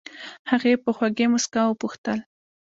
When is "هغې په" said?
0.49-0.89